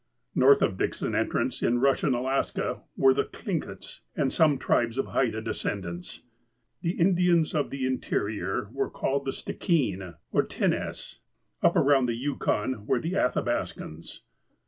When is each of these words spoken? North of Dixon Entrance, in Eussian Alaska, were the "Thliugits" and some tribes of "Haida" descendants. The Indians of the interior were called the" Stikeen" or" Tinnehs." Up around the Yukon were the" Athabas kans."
North 0.33 0.63
of 0.63 0.79
Dixon 0.79 1.13
Entrance, 1.13 1.61
in 1.61 1.79
Eussian 1.79 2.15
Alaska, 2.17 2.81
were 2.97 3.13
the 3.13 3.25
"Thliugits" 3.25 3.99
and 4.15 4.33
some 4.33 4.57
tribes 4.57 4.97
of 4.97 5.05
"Haida" 5.09 5.43
descendants. 5.43 6.23
The 6.81 6.93
Indians 6.99 7.53
of 7.53 7.69
the 7.69 7.85
interior 7.85 8.67
were 8.71 8.89
called 8.89 9.25
the" 9.25 9.31
Stikeen" 9.31 10.15
or" 10.31 10.43
Tinnehs." 10.47 11.19
Up 11.61 11.75
around 11.75 12.07
the 12.07 12.15
Yukon 12.15 12.87
were 12.87 12.99
the" 12.99 13.13
Athabas 13.15 13.75
kans." 13.77 14.23